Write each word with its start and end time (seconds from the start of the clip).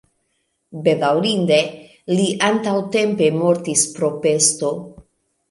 Bedaŭrinde 0.87 1.59
li 2.13 2.25
antaŭtempe 2.49 3.29
mortis 3.43 3.85
pro 4.01 4.11
pesto. 4.27 4.75